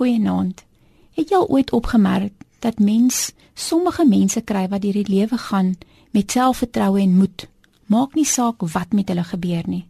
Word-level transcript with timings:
Goeienaand. 0.00 0.62
Het 1.12 1.28
jy 1.28 1.36
al 1.36 1.48
ooit 1.52 1.70
opgemerk 1.76 2.32
dat 2.64 2.78
mens 2.80 3.32
sommige 3.52 4.06
mense 4.08 4.40
kry 4.40 4.62
wat 4.72 4.80
deur 4.80 4.96
die 4.96 5.08
lewe 5.12 5.36
gaan 5.36 5.74
met 6.16 6.32
selfvertroue 6.32 7.02
en 7.02 7.18
moed? 7.18 7.42
Maak 7.92 8.14
nie 8.16 8.24
saak 8.24 8.62
wat 8.72 8.94
met 8.96 9.10
hulle 9.12 9.26
gebeur 9.28 9.66
nie. 9.68 9.82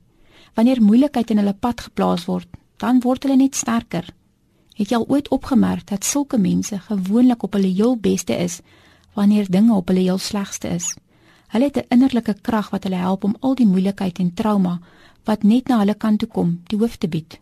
Wanneer 0.59 0.81
moeilikheid 0.83 1.31
in 1.31 1.39
hulle 1.39 1.55
pad 1.55 1.85
geplaas 1.87 2.25
word, 2.27 2.49
dan 2.83 2.99
word 3.05 3.23
hulle 3.23 3.37
net 3.39 3.55
sterker. 3.55 4.09
Het 4.75 4.91
jy 4.91 4.99
al 4.99 5.07
ooit 5.07 5.31
opgemerk 5.31 5.87
dat 5.93 6.05
sulke 6.05 6.41
mense 6.43 6.81
gewoonlik 6.89 7.47
op 7.47 7.55
hulle 7.55 7.71
heel 7.71 7.95
beste 7.97 8.35
is 8.35 8.59
wanneer 9.15 9.47
dinge 9.47 9.77
op 9.77 9.93
hulle 9.95 10.03
heel 10.09 10.19
slegste 10.19 10.75
is? 10.75 10.97
Hulle 11.55 11.71
het 11.71 11.77
'n 11.77 11.87
innerlike 11.95 12.35
krag 12.43 12.71
wat 12.71 12.83
hulle 12.83 12.99
help 12.99 13.25
om 13.25 13.37
al 13.41 13.55
die 13.55 13.67
moeilikheid 13.67 14.19
en 14.19 14.35
trauma 14.35 14.81
wat 15.25 15.43
net 15.43 15.69
na 15.69 15.79
hulle 15.79 15.95
kant 15.95 16.19
toe 16.19 16.29
kom, 16.29 16.61
die 16.67 16.79
hoof 16.79 16.97
te 16.97 17.09
bied. 17.09 17.39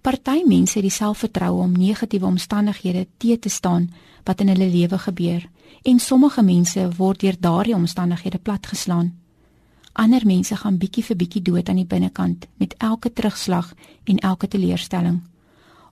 Party 0.00 0.44
mense 0.46 0.78
het 0.78 0.84
die 0.86 0.94
selfvertroue 0.94 1.62
om 1.62 1.72
negatiewe 1.74 2.26
omstandighede 2.26 3.06
te 3.16 3.38
te 3.38 3.48
staan 3.48 3.90
wat 4.24 4.40
in 4.40 4.48
hulle 4.48 4.68
lewe 4.70 4.98
gebeur 4.98 5.48
en 5.82 5.98
sommige 5.98 6.42
mense 6.42 6.88
word 6.96 7.20
deur 7.20 7.36
daardie 7.40 7.74
omstandighede 7.74 8.38
platgeslaan. 8.38 9.18
Ander 9.92 10.26
mense 10.26 10.56
gaan 10.56 10.78
bietjie 10.78 11.04
vir 11.04 11.16
bietjie 11.16 11.42
dood 11.42 11.68
aan 11.68 11.80
die 11.80 11.86
binnekant 11.86 12.46
met 12.56 12.74
elke 12.78 13.12
terugslag 13.12 13.74
en 14.04 14.18
elke 14.18 14.48
teleurstelling. 14.48 15.22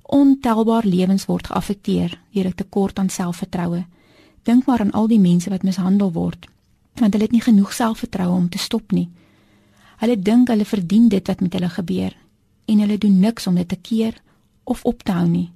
Ontelbaar 0.03 0.87
lewens 0.87 1.27
word 1.27 1.47
geaffekteer 1.47 2.21
deur 2.33 2.47
'n 2.47 2.55
tekort 2.55 2.99
aan 2.99 3.09
selfvertroue. 3.09 3.85
Dink 4.43 4.67
maar 4.67 4.81
aan 4.81 4.93
al 4.93 5.07
die 5.07 5.21
mense 5.21 5.51
wat 5.51 5.63
mishandel 5.63 6.13
word 6.13 6.47
want 6.95 7.13
hulle 7.13 7.25
het 7.25 7.33
nie 7.33 7.43
genoeg 7.45 7.73
selfvertroue 7.73 8.37
om 8.37 8.49
te 8.49 8.59
stop 8.59 8.93
nie. 8.93 9.11
Hulle 9.97 10.19
dink 10.19 10.49
hulle 10.49 10.65
verdien 10.65 11.09
dit 11.09 11.27
wat 11.27 11.41
met 11.41 11.53
hulle 11.53 11.69
gebeur 11.69 12.17
en 12.67 12.79
hulle 12.79 12.99
doen 12.99 13.19
niks 13.19 13.47
om 13.47 13.55
dit 13.55 13.69
te 13.69 13.77
keer 13.77 14.15
of 14.65 14.85
op 14.85 15.03
te 15.03 15.13
hou 15.13 15.27
nie. 15.29 15.51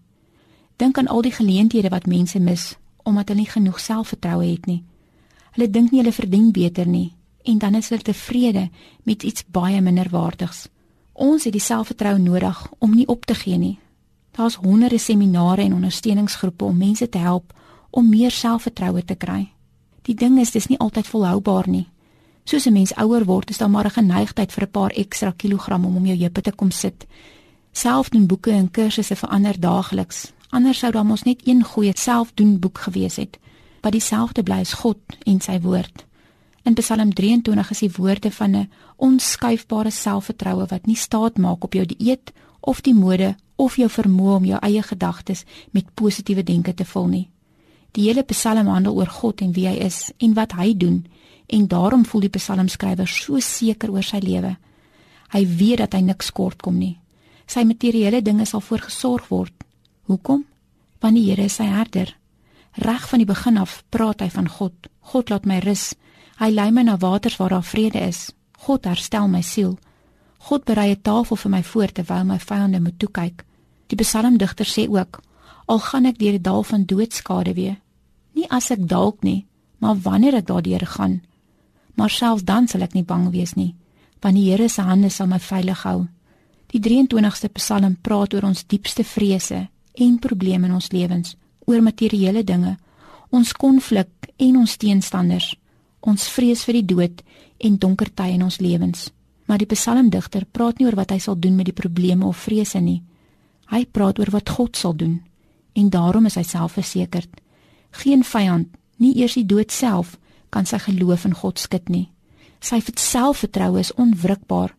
Dink 0.77 0.99
aan 0.99 1.09
al 1.09 1.23
die 1.23 1.35
geleenthede 1.35 1.89
wat 1.89 2.07
mense 2.07 2.39
mis 2.39 2.75
omdat 3.03 3.29
hulle 3.29 3.41
nie 3.41 3.51
genoeg 3.51 3.81
selfvertroue 3.81 4.47
het 4.51 4.67
nie. 4.67 4.83
Hulle 5.57 5.71
dink 5.71 5.91
nie 5.91 6.01
hulle 6.01 6.13
verdien 6.13 6.51
beter 6.53 6.87
nie 6.87 7.13
en 7.43 7.59
dan 7.59 7.75
is 7.75 7.89
hulle 7.89 8.03
tevrede 8.03 8.69
met 9.03 9.23
iets 9.23 9.45
baie 9.47 9.81
minder 9.81 10.09
waardigs. 10.11 10.69
Ons 11.13 11.45
het 11.45 11.53
die 11.53 11.63
selfvertroue 11.63 12.19
nodig 12.19 12.67
om 12.79 12.95
nie 12.95 13.07
op 13.07 13.25
te 13.25 13.35
gee 13.35 13.59
nie. 13.59 13.79
Daar's 14.31 14.55
honderde 14.55 14.99
seminare 14.99 15.63
en 15.63 15.75
ondersteuningsgroepe 15.75 16.65
om 16.65 16.77
mense 16.77 17.09
te 17.09 17.19
help 17.19 17.53
om 17.91 18.09
meer 18.09 18.31
selfvertroue 18.31 19.05
te 19.05 19.15
kry. 19.15 19.49
Die 20.03 20.15
ding 20.15 20.39
is 20.41 20.51
dis 20.51 20.67
nie 20.67 20.79
altyd 20.79 21.07
volhoubaar 21.07 21.69
nie. 21.69 21.89
Soos 22.45 22.67
'n 22.67 22.73
mens 22.73 22.95
ouer 22.95 23.25
word, 23.25 23.51
is 23.51 23.59
daar 23.59 23.71
maar 23.71 23.85
'n 23.85 23.91
geneigtheid 23.91 24.53
vir 24.53 24.65
'n 24.65 24.71
paar 24.71 24.91
ekstra 24.91 25.31
kilogram 25.37 25.85
om 25.85 25.97
om 25.97 26.07
jou 26.07 26.19
heupe 26.19 26.41
te 26.41 26.53
kom 26.53 26.71
sit. 26.71 27.07
Selfdoen 27.73 28.27
boeke 28.27 28.51
en 28.51 28.71
kursusse 28.71 29.17
verander 29.17 29.61
daagliks. 29.61 30.33
Anders 30.49 30.79
sou 30.79 30.93
daar 30.93 31.07
mos 31.07 31.23
net 31.23 31.47
een 31.47 31.65
goeie 31.65 31.93
selfdoen 31.95 32.59
boek 32.59 32.79
gewees 32.79 33.17
het, 33.17 33.39
wat 33.81 33.93
dieselfde 33.93 34.43
bly 34.43 34.59
as 34.61 34.73
God 34.73 34.99
en 35.25 35.41
sy 35.41 35.61
woord. 35.61 36.05
In 36.63 36.75
Psalm 36.75 37.15
23 37.15 37.71
is 37.71 37.79
die 37.79 37.93
woorde 37.97 38.31
van 38.31 38.57
'n 38.57 38.71
onskuifbare 38.97 39.91
selfvertroue 39.91 40.67
wat 40.67 40.87
nie 40.87 40.97
staat 40.97 41.39
maak 41.39 41.65
op 41.65 41.73
jou 41.73 41.87
dieet 41.87 42.33
of 42.61 42.81
die 42.81 42.95
mode 42.95 43.37
of 43.57 43.77
jou 43.77 43.89
vermoë 43.91 44.37
om 44.37 44.45
jou 44.45 44.59
eie 44.61 44.83
gedagtes 44.83 45.45
met 45.71 45.95
positiewe 45.95 46.43
denke 46.43 46.75
te 46.75 46.85
vul 46.85 47.07
nie. 47.07 47.31
Die 47.91 48.05
hele 48.05 48.23
Psalm 48.23 48.67
handel 48.67 48.95
oor 48.95 49.07
God 49.07 49.41
en 49.41 49.53
wie 49.53 49.67
hy 49.67 49.75
is 49.75 50.13
en 50.19 50.35
wat 50.35 50.53
hy 50.53 50.77
doen 50.77 51.07
en 51.51 51.67
daarom 51.67 52.05
voel 52.07 52.27
die 52.27 52.37
psalmskrywer 52.37 53.09
so 53.11 53.41
seker 53.43 53.91
oor 53.91 54.07
sy 54.07 54.21
lewe. 54.23 54.55
Hy 55.35 55.43
weet 55.47 55.83
dat 55.83 55.95
hy 55.95 56.03
niks 56.07 56.31
kort 56.35 56.63
kom 56.63 56.79
nie. 56.79 56.97
Sy 57.51 57.65
materiële 57.67 58.23
dinge 58.23 58.47
sal 58.47 58.63
voorgesorg 58.63 59.29
word. 59.31 59.55
Hoekom? 60.07 60.45
Want 61.03 61.19
die 61.19 61.27
Here 61.31 61.49
is 61.51 61.59
sy 61.59 61.67
herder. 61.67 62.15
Reg 62.79 63.09
van 63.11 63.19
die 63.19 63.27
begin 63.27 63.59
af 63.59 63.81
praat 63.91 64.23
hy 64.23 64.31
van 64.31 64.49
God. 64.49 64.75
God 65.13 65.31
laat 65.31 65.47
my 65.47 65.59
rus. 65.65 65.91
Hy 66.39 66.51
lei 66.55 66.71
my 66.71 66.87
na 66.87 66.97
waters 66.99 67.39
waar 67.41 67.57
daar 67.57 67.67
vrede 67.67 68.01
is. 68.07 68.31
God 68.67 68.87
herstel 68.87 69.27
my 69.29 69.43
siel. 69.43 69.79
God 70.49 70.65
berei 70.65 70.91
'n 70.93 71.03
tafel 71.03 71.37
vir 71.37 71.51
my 71.51 71.63
voor 71.63 71.93
terwyl 71.93 72.25
my 72.25 72.39
vyande 72.39 72.81
moet 72.81 72.99
toe 72.99 73.11
kyk. 73.11 73.45
Die 73.87 73.97
psalmdigter 73.97 74.67
sê 74.67 74.89
ook: 74.89 75.21
Al 75.67 75.79
gaan 75.79 76.07
ek 76.07 76.19
deur 76.19 76.33
die 76.33 76.41
dal 76.41 76.63
van 76.63 76.85
doodskade 76.85 77.55
weer, 77.55 77.77
nie 78.35 78.47
as 78.51 78.71
ek 78.71 78.89
dalk 78.89 79.23
nie, 79.23 79.47
maar 79.79 79.97
wanneer 79.97 80.35
ek 80.35 80.47
daardeur 80.47 80.87
gaan, 80.87 81.21
maar 82.01 82.11
selfs 82.11 82.47
dan 82.49 82.65
sal 82.65 82.81
ek 82.81 82.95
nie 82.97 83.05
bang 83.05 83.27
wees 83.29 83.53
nie, 83.61 83.75
want 84.25 84.39
die 84.39 84.47
Here 84.49 84.71
se 84.73 84.81
hande 84.81 85.11
sal 85.13 85.27
my 85.29 85.37
veilig 85.37 85.83
hou. 85.85 86.07
Die 86.73 86.81
23ste 86.81 87.51
Psalm 87.59 87.99
praat 88.01 88.33
oor 88.33 88.47
ons 88.49 88.63
diepste 88.65 89.05
vrese 89.05 89.67
en 90.01 90.15
probleme 90.19 90.71
in 90.71 90.79
ons 90.79 90.89
lewens, 90.95 91.35
oor 91.69 91.83
materiële 91.85 92.41
dinge, 92.49 92.79
ons 93.37 93.53
konflik 93.53 94.31
en 94.41 94.57
ons 94.63 94.77
teenstanders, 94.81 95.51
ons 96.01 96.25
vrees 96.33 96.63
vir 96.65 96.79
die 96.79 96.87
dood 96.95 97.21
en 97.69 97.77
donker 97.77 98.09
tye 98.17 98.39
in 98.39 98.47
ons 98.49 98.63
lewens. 98.65 99.11
Maar 99.45 99.61
die 99.61 99.69
psalmdigter 99.69 100.49
praat 100.49 100.81
nie 100.81 100.89
oor 100.89 100.97
wat 101.03 101.13
hy 101.13 101.19
sal 101.21 101.37
doen 101.37 101.59
met 101.59 101.69
die 101.69 101.77
probleme 101.77 102.25
of 102.25 102.47
vrese 102.47 102.81
nie. 102.81 103.03
Hy 103.69 103.85
praat 103.85 104.23
oor 104.25 104.33
wat 104.33 104.49
God 104.57 104.81
sal 104.81 104.97
doen 104.97 105.19
en 105.77 105.93
daarom 105.93 106.33
is 106.33 106.41
hy 106.41 106.49
selfversekerd. 106.49 107.29
Geen 108.01 108.25
vyand, 108.25 108.73
nie 108.97 109.13
eers 109.21 109.37
die 109.37 109.45
dood 109.45 109.69
self, 109.69 110.17
kan 110.51 110.67
sy 110.67 110.79
geloof 110.79 111.25
in 111.25 111.35
God 111.35 111.59
skud 111.59 111.89
nie. 111.89 112.09
Sy 112.61 112.81
selfvertroue 112.97 113.81
is 113.81 113.95
onwrikbaar 113.95 114.75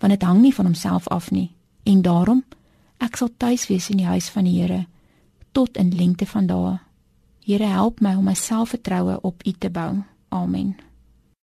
want 0.00 0.12
dit 0.12 0.22
hang 0.22 0.42
nie 0.42 0.54
van 0.54 0.66
homself 0.68 1.08
af 1.08 1.30
nie. 1.30 1.50
En 1.84 2.02
daarom 2.02 2.44
ek 3.00 3.16
sal 3.16 3.30
tuis 3.36 3.66
wees 3.68 3.90
in 3.90 4.00
die 4.00 4.08
huis 4.08 4.28
van 4.32 4.44
die 4.44 4.60
Here 4.60 4.86
tot 5.52 5.76
in 5.76 5.94
lengte 5.96 6.26
van 6.26 6.46
dae. 6.46 6.78
Here 7.46 7.64
help 7.64 8.00
my 8.00 8.14
om 8.14 8.24
my 8.24 8.34
selfvertroue 8.34 9.20
op 9.22 9.46
U 9.46 9.52
te 9.52 9.70
bou. 9.70 10.02
Amen. 10.28 10.85